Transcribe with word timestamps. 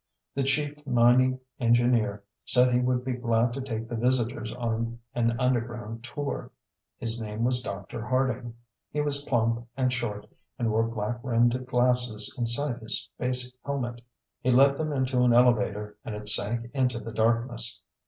The 0.33 0.41
chief 0.41 0.83
mining 0.87 1.39
engineer 1.59 2.23
said 2.43 2.73
he 2.73 2.79
would 2.79 3.05
be 3.05 3.13
glad 3.13 3.53
to 3.53 3.61
take 3.61 3.87
the 3.87 3.95
visitors 3.95 4.51
on 4.55 4.97
an 5.13 5.39
underground 5.39 6.03
tour. 6.03 6.49
His 6.97 7.21
name 7.21 7.43
was 7.43 7.61
Dr. 7.61 8.03
Harding. 8.07 8.55
He 8.89 8.99
was 8.99 9.21
plump 9.21 9.67
and 9.77 9.93
short 9.93 10.25
and 10.57 10.71
wore 10.71 10.87
black 10.87 11.19
rimmed 11.21 11.67
glasses 11.67 12.35
inside 12.35 12.79
his 12.79 13.03
space 13.13 13.53
helmet. 13.63 14.01
He 14.39 14.49
led 14.49 14.75
them 14.79 14.91
into 14.91 15.21
an 15.21 15.33
elevator 15.33 15.95
and 16.03 16.15
it 16.15 16.27
sank 16.27 16.71
into 16.73 16.97
the 16.99 17.11
darkness. 17.11 17.79